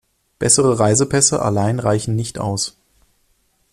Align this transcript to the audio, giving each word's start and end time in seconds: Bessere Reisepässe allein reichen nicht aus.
Bessere 0.39 0.79
Reisepässe 0.79 1.43
allein 1.43 1.77
reichen 1.77 2.15
nicht 2.15 2.39
aus. 2.39 2.75